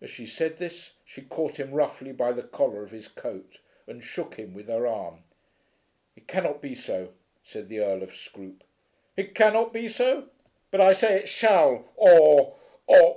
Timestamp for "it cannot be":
6.14-6.76, 9.16-9.88